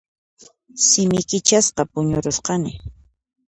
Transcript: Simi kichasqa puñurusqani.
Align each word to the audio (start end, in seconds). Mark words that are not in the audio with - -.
Simi 0.85 1.19
kichasqa 1.29 1.81
puñurusqani. 1.91 2.71